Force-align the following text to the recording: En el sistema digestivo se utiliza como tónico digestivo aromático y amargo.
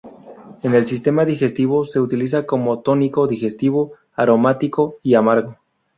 En 0.63 0.73
el 0.73 0.87
sistema 0.87 1.25
digestivo 1.25 1.85
se 1.85 1.99
utiliza 1.99 2.47
como 2.47 2.79
tónico 2.79 3.27
digestivo 3.27 3.91
aromático 4.15 4.95
y 5.03 5.13
amargo. 5.13 5.57